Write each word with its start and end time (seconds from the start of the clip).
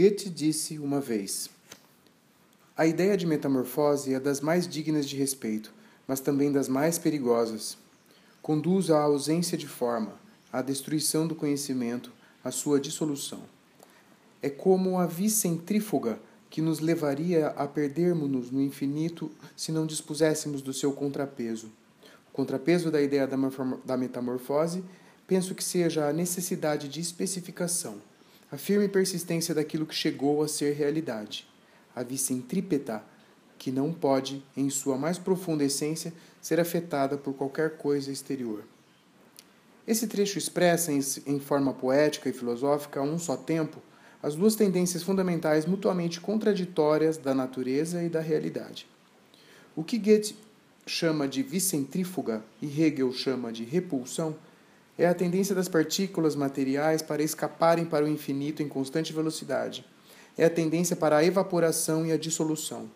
Goethe 0.00 0.30
disse 0.30 0.78
uma 0.78 0.98
vez: 0.98 1.50
A 2.74 2.86
ideia 2.86 3.18
de 3.18 3.26
metamorfose 3.26 4.14
é 4.14 4.18
das 4.18 4.40
mais 4.40 4.66
dignas 4.66 5.06
de 5.06 5.14
respeito, 5.14 5.74
mas 6.08 6.20
também 6.20 6.50
das 6.50 6.70
mais 6.70 6.96
perigosas. 6.96 7.76
Conduz 8.40 8.90
à 8.90 9.02
ausência 9.02 9.58
de 9.58 9.68
forma, 9.68 10.14
à 10.50 10.62
destruição 10.62 11.26
do 11.26 11.34
conhecimento, 11.34 12.10
à 12.42 12.50
sua 12.50 12.80
dissolução. 12.80 13.42
É 14.40 14.48
como 14.48 14.98
a 14.98 15.04
vicentrífuga 15.04 16.18
que 16.48 16.62
nos 16.62 16.80
levaria 16.80 17.48
a 17.48 17.68
perdermos-nos 17.68 18.50
no 18.50 18.62
infinito 18.62 19.30
se 19.54 19.70
não 19.70 19.84
dispuséssemos 19.84 20.62
do 20.62 20.72
seu 20.72 20.94
contrapeso. 20.94 21.70
O 22.32 22.32
contrapeso 22.32 22.90
da 22.90 23.02
ideia 23.02 23.28
da 23.84 23.98
metamorfose 23.98 24.82
penso 25.26 25.54
que 25.54 25.62
seja 25.62 26.08
a 26.08 26.12
necessidade 26.14 26.88
de 26.88 27.02
especificação 27.02 28.00
a 28.50 28.56
firme 28.56 28.88
persistência 28.88 29.54
daquilo 29.54 29.86
que 29.86 29.94
chegou 29.94 30.42
a 30.42 30.48
ser 30.48 30.74
realidade, 30.74 31.46
a 31.94 32.02
vicentrípeta, 32.02 33.02
que 33.58 33.70
não 33.70 33.92
pode, 33.92 34.42
em 34.56 34.70
sua 34.70 34.96
mais 34.96 35.18
profunda 35.18 35.62
essência, 35.62 36.12
ser 36.40 36.58
afetada 36.58 37.16
por 37.16 37.34
qualquer 37.34 37.76
coisa 37.76 38.10
exterior. 38.10 38.64
Esse 39.86 40.06
trecho 40.06 40.38
expressa, 40.38 40.92
em, 40.92 41.40
forma 41.40 41.72
poética 41.72 42.28
e 42.28 42.32
filosófica, 42.32 43.00
a 43.00 43.02
um 43.02 43.18
só 43.18 43.36
tempo, 43.36 43.82
as 44.22 44.34
duas 44.34 44.54
tendências 44.54 45.02
fundamentais 45.02 45.66
mutuamente 45.66 46.20
contraditórias 46.20 47.16
da 47.16 47.34
natureza 47.34 48.02
e 48.02 48.08
da 48.08 48.20
realidade. 48.20 48.86
O 49.74 49.82
que 49.82 49.98
Goethe 49.98 50.36
chama 50.86 51.28
de 51.28 51.42
vicentrífuga 51.42 52.42
e 52.60 52.66
Hegel 52.66 53.12
chama 53.12 53.52
de 53.52 53.64
repulsão 53.64 54.36
é 55.00 55.06
a 55.06 55.14
tendência 55.14 55.54
das 55.54 55.66
partículas 55.66 56.36
materiais 56.36 57.00
para 57.00 57.22
escaparem 57.22 57.86
para 57.86 58.04
o 58.04 58.08
infinito 58.08 58.62
em 58.62 58.68
constante 58.68 59.14
velocidade. 59.14 59.82
É 60.36 60.44
a 60.44 60.50
tendência 60.50 60.94
para 60.94 61.16
a 61.16 61.24
evaporação 61.24 62.04
e 62.04 62.12
a 62.12 62.18
dissolução. 62.18 62.90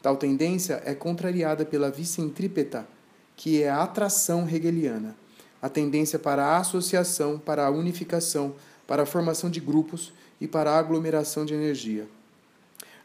Tal 0.00 0.16
tendência 0.16 0.82
é 0.86 0.94
contrariada 0.94 1.66
pela 1.66 1.90
vicentrípeta, 1.90 2.88
que 3.36 3.62
é 3.62 3.68
a 3.68 3.82
atração 3.82 4.48
hegeliana, 4.48 5.14
a 5.60 5.68
tendência 5.68 6.18
para 6.18 6.42
a 6.42 6.56
associação, 6.56 7.38
para 7.38 7.66
a 7.66 7.70
unificação, 7.70 8.54
para 8.86 9.02
a 9.02 9.06
formação 9.06 9.50
de 9.50 9.60
grupos 9.60 10.10
e 10.40 10.48
para 10.48 10.70
a 10.70 10.78
aglomeração 10.78 11.44
de 11.44 11.52
energia. 11.52 12.08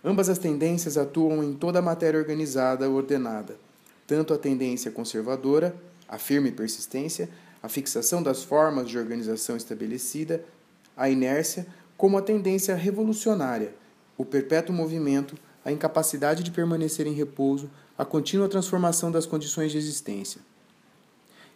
Ambas 0.02 0.30
as 0.30 0.38
tendências 0.38 0.98
atuam 0.98 1.44
em 1.44 1.54
toda 1.54 1.80
a 1.80 1.82
matéria 1.82 2.17
organizada 2.17 2.89
ordenada, 2.89 3.58
tanto 4.08 4.34
a 4.34 4.38
tendência 4.38 4.89
conservadora, 4.89 5.76
a 6.08 6.17
firme 6.17 6.50
persistência, 6.50 7.30
a 7.62 7.70
fixação 7.70 8.22
das 8.22 8.44
formas 8.44 8.90
de 8.90 8.98
organização 8.98 9.58
estabelecida, 9.58 10.44
a 10.96 11.10
inércia, 11.10 11.68
como 11.98 12.18
a 12.18 12.22
tendência 12.22 12.76
revolucionária, 12.76 13.74
o 14.18 14.24
perpétuo 14.24 14.74
movimento, 14.74 15.36
a 15.66 15.72
incapacidade 15.72 16.44
de 16.44 16.52
permanecer 16.52 17.08
em 17.08 17.14
repouso, 17.14 17.70
a 17.98 18.06
contínua 18.06 18.48
transformação 18.48 19.12
das 19.12 19.26
condições 19.26 19.72
de 19.72 19.78
existência. 19.78 20.42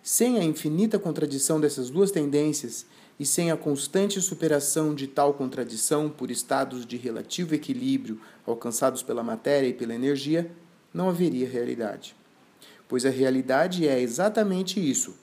Sem 0.03 0.39
a 0.39 0.43
infinita 0.43 0.97
contradição 0.97 1.61
dessas 1.61 1.89
duas 1.89 2.11
tendências 2.11 2.85
e 3.19 3.25
sem 3.25 3.51
a 3.51 3.57
constante 3.57 4.19
superação 4.19 4.95
de 4.95 5.05
tal 5.05 5.35
contradição 5.35 6.09
por 6.09 6.31
estados 6.31 6.85
de 6.85 6.97
relativo 6.97 7.53
equilíbrio 7.53 8.19
alcançados 8.47 9.03
pela 9.03 9.23
matéria 9.23 9.67
e 9.67 9.73
pela 9.73 9.93
energia, 9.93 10.51
não 10.91 11.07
haveria 11.07 11.47
realidade. 11.47 12.15
Pois 12.87 13.05
a 13.05 13.09
realidade 13.09 13.87
é 13.87 14.01
exatamente 14.01 14.79
isso, 14.79 15.15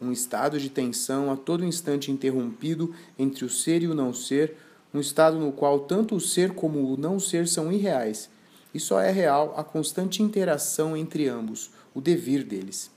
um 0.00 0.12
estado 0.12 0.58
de 0.58 0.68
tensão 0.68 1.32
a 1.32 1.36
todo 1.36 1.64
instante 1.64 2.10
interrompido 2.10 2.94
entre 3.18 3.44
o 3.44 3.50
ser 3.50 3.82
e 3.82 3.86
o 3.86 3.94
não 3.94 4.12
ser, 4.12 4.56
um 4.92 5.00
estado 5.00 5.38
no 5.38 5.52
qual 5.52 5.80
tanto 5.80 6.14
o 6.14 6.20
ser 6.20 6.52
como 6.52 6.92
o 6.92 6.96
não 6.96 7.18
ser 7.18 7.48
são 7.48 7.72
irreais, 7.72 8.30
e 8.72 8.80
só 8.80 9.00
é 9.00 9.10
real 9.10 9.54
a 9.56 9.64
constante 9.64 10.22
interação 10.22 10.96
entre 10.96 11.28
ambos, 11.28 11.70
o 11.94 12.00
devir 12.00 12.44
deles. 12.44 12.90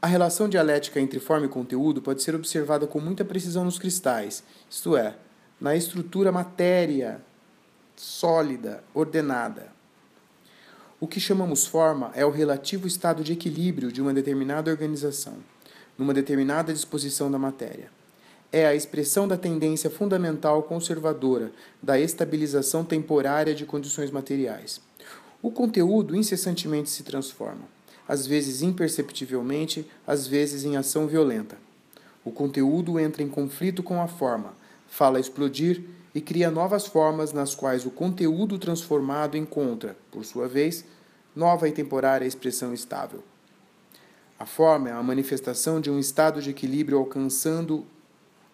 A 0.00 0.06
relação 0.06 0.48
dialética 0.48 1.00
entre 1.00 1.18
forma 1.18 1.46
e 1.46 1.48
conteúdo 1.48 2.02
pode 2.02 2.22
ser 2.22 2.34
observada 2.34 2.86
com 2.86 3.00
muita 3.00 3.24
precisão 3.24 3.64
nos 3.64 3.78
cristais, 3.78 4.44
isto 4.70 4.96
é, 4.96 5.16
na 5.60 5.74
estrutura 5.74 6.30
matéria 6.30 7.20
sólida, 7.96 8.84
ordenada. 8.94 9.75
O 11.06 11.08
que 11.08 11.20
chamamos 11.20 11.64
forma 11.64 12.10
é 12.16 12.26
o 12.26 12.30
relativo 12.30 12.84
estado 12.84 13.22
de 13.22 13.32
equilíbrio 13.32 13.92
de 13.92 14.02
uma 14.02 14.12
determinada 14.12 14.72
organização, 14.72 15.34
numa 15.96 16.12
determinada 16.12 16.72
disposição 16.72 17.30
da 17.30 17.38
matéria. 17.38 17.92
É 18.50 18.66
a 18.66 18.74
expressão 18.74 19.28
da 19.28 19.36
tendência 19.36 19.88
fundamental 19.88 20.64
conservadora, 20.64 21.52
da 21.80 21.96
estabilização 21.96 22.84
temporária 22.84 23.54
de 23.54 23.64
condições 23.64 24.10
materiais. 24.10 24.80
O 25.40 25.52
conteúdo 25.52 26.16
incessantemente 26.16 26.90
se 26.90 27.04
transforma, 27.04 27.68
às 28.08 28.26
vezes 28.26 28.60
imperceptivelmente, 28.60 29.86
às 30.04 30.26
vezes 30.26 30.64
em 30.64 30.76
ação 30.76 31.06
violenta. 31.06 31.56
O 32.24 32.32
conteúdo 32.32 32.98
entra 32.98 33.22
em 33.22 33.28
conflito 33.28 33.80
com 33.80 34.02
a 34.02 34.08
forma, 34.08 34.54
fala 34.88 35.20
explodir 35.20 35.84
e 36.12 36.20
cria 36.20 36.50
novas 36.50 36.84
formas 36.84 37.32
nas 37.32 37.54
quais 37.54 37.86
o 37.86 37.92
conteúdo 37.92 38.58
transformado 38.58 39.36
encontra, 39.36 39.96
por 40.10 40.24
sua 40.24 40.48
vez, 40.48 40.84
nova 41.36 41.68
e 41.68 41.72
temporária 41.72 42.26
expressão 42.26 42.72
estável. 42.72 43.22
A 44.38 44.46
forma 44.46 44.88
é 44.88 44.92
a 44.92 45.02
manifestação 45.02 45.80
de 45.80 45.90
um 45.90 45.98
estado 45.98 46.40
de 46.40 46.50
equilíbrio 46.50 46.98
alcançando 46.98 47.86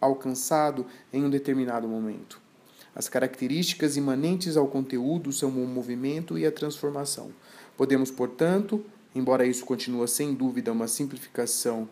alcançado 0.01 0.85
em 1.13 1.25
um 1.25 1.31
determinado 1.31 1.87
momento. 1.87 2.41
As 2.93 3.09
características 3.09 3.97
imanentes 3.97 4.57
ao 4.57 4.67
conteúdo 4.67 5.33
são 5.33 5.49
o 5.51 5.67
movimento 5.67 6.37
e 6.37 6.45
a 6.45 6.51
transformação. 6.51 7.31
Podemos, 7.77 8.11
portanto, 8.11 8.85
embora 9.15 9.47
isso 9.47 9.65
continue 9.65 10.09
sem 10.09 10.35
dúvida 10.35 10.73
uma 10.73 10.89
simplificação, 10.89 11.89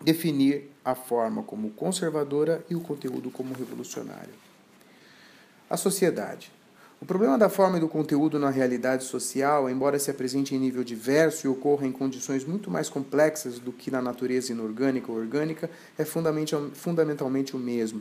definir 0.00 0.70
a 0.84 0.94
forma 0.94 1.42
como 1.42 1.70
conservadora 1.70 2.64
e 2.70 2.76
o 2.76 2.80
conteúdo 2.80 3.28
como 3.28 3.54
revolucionário. 3.54 4.32
A 5.68 5.76
sociedade. 5.76 6.52
O 7.00 7.06
problema 7.06 7.38
da 7.38 7.48
forma 7.48 7.78
e 7.78 7.80
do 7.80 7.88
conteúdo 7.88 8.38
na 8.38 8.50
realidade 8.50 9.04
social, 9.04 9.70
embora 9.70 9.98
se 9.98 10.10
apresente 10.10 10.54
em 10.54 10.58
nível 10.58 10.84
diverso 10.84 11.46
e 11.46 11.48
ocorra 11.48 11.86
em 11.86 11.92
condições 11.92 12.44
muito 12.44 12.70
mais 12.70 12.90
complexas 12.90 13.58
do 13.58 13.72
que 13.72 13.90
na 13.90 14.02
natureza 14.02 14.52
inorgânica 14.52 15.10
ou 15.10 15.16
orgânica, 15.16 15.70
é 15.96 16.04
fundamentalmente 16.04 17.56
o 17.56 17.58
mesmo. 17.58 18.00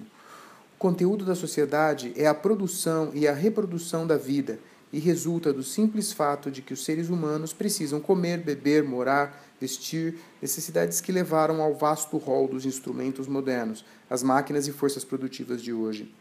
O 0.75 0.77
conteúdo 0.77 1.23
da 1.23 1.33
sociedade 1.33 2.11
é 2.17 2.27
a 2.27 2.33
produção 2.33 3.11
e 3.13 3.25
a 3.25 3.33
reprodução 3.33 4.05
da 4.05 4.17
vida 4.17 4.59
e 4.91 4.99
resulta 4.99 5.53
do 5.53 5.63
simples 5.63 6.11
fato 6.11 6.51
de 6.51 6.61
que 6.61 6.73
os 6.73 6.83
seres 6.83 7.07
humanos 7.07 7.53
precisam 7.53 8.01
comer, 8.01 8.39
beber, 8.39 8.83
morar, 8.83 9.45
vestir, 9.61 10.15
necessidades 10.41 10.99
que 10.99 11.13
levaram 11.13 11.61
ao 11.61 11.73
vasto 11.73 12.17
rol 12.17 12.49
dos 12.49 12.65
instrumentos 12.65 13.27
modernos, 13.27 13.85
as 14.09 14.21
máquinas 14.21 14.67
e 14.67 14.73
forças 14.73 15.05
produtivas 15.05 15.61
de 15.61 15.71
hoje. 15.71 16.13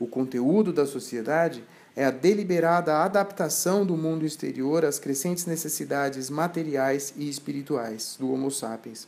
O 0.00 0.06
conteúdo 0.06 0.72
da 0.72 0.86
sociedade 0.86 1.62
é 1.94 2.06
a 2.06 2.10
deliberada 2.10 3.04
adaptação 3.04 3.84
do 3.84 3.98
mundo 3.98 4.24
exterior 4.24 4.82
às 4.82 4.98
crescentes 4.98 5.44
necessidades 5.44 6.30
materiais 6.30 7.12
e 7.18 7.28
espirituais 7.28 8.16
do 8.18 8.32
Homo 8.32 8.50
sapiens. 8.50 9.06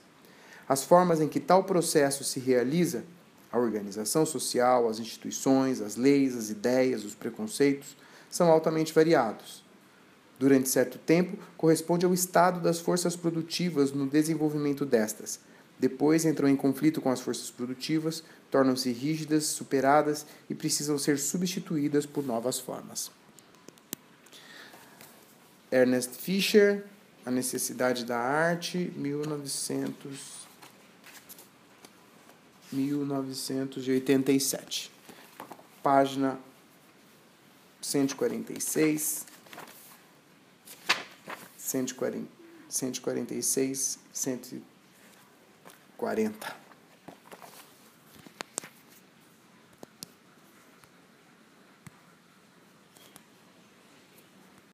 As 0.68 0.84
formas 0.84 1.18
em 1.18 1.28
que 1.28 1.40
tal 1.40 1.64
processo 1.64 2.22
se 2.22 2.38
realiza, 2.38 3.04
a 3.50 3.58
organização 3.58 4.26
social, 4.26 4.86
as 4.86 4.98
instituições, 4.98 5.80
as 5.80 5.96
leis, 5.96 6.36
as 6.36 6.50
ideias, 6.50 7.04
os 7.04 7.14
preconceitos, 7.14 7.96
são 8.30 8.50
altamente 8.50 8.92
variados. 8.92 9.64
Durante 10.38 10.68
certo 10.68 10.98
tempo, 10.98 11.38
corresponde 11.56 12.04
ao 12.04 12.12
estado 12.12 12.60
das 12.60 12.80
forças 12.80 13.16
produtivas 13.16 13.92
no 13.92 14.06
desenvolvimento 14.06 14.84
destas. 14.84 15.40
Depois 15.78 16.26
entram 16.26 16.48
em 16.48 16.56
conflito 16.56 17.00
com 17.00 17.10
as 17.10 17.20
forças 17.20 17.50
produtivas, 17.50 18.22
tornam-se 18.52 18.92
rígidas, 18.92 19.46
superadas 19.46 20.24
e 20.48 20.54
precisam 20.54 20.96
ser 20.98 21.18
substituídas 21.18 22.04
por 22.04 22.22
novas 22.22 22.60
formas. 22.60 23.10
Ernest 25.70 26.16
Fischer, 26.16 26.84
A 27.24 27.30
Necessidade 27.30 28.04
da 28.04 28.18
Arte, 28.18 28.92
1900, 28.94 30.42
1987. 32.70 34.92
Página 35.82 36.38
146, 37.80 39.24
140, 41.56 42.28
146, 42.68 43.98
140. 44.12 46.61